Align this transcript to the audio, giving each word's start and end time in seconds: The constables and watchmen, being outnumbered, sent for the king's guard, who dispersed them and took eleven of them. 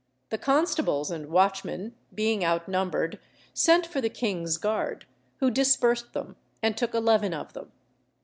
The 0.29 0.39
constables 0.39 1.11
and 1.11 1.29
watchmen, 1.29 1.93
being 2.11 2.43
outnumbered, 2.43 3.19
sent 3.53 3.85
for 3.85 4.01
the 4.01 4.09
king's 4.09 4.57
guard, 4.57 5.05
who 5.37 5.51
dispersed 5.51 6.13
them 6.13 6.37
and 6.63 6.75
took 6.75 6.95
eleven 6.95 7.35
of 7.35 7.53
them. 7.53 7.71